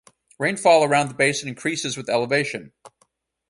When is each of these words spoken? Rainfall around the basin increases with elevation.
Rainfall 0.39 0.83
around 0.83 1.09
the 1.09 1.13
basin 1.13 1.47
increases 1.47 1.95
with 1.95 2.09
elevation. 2.09 2.73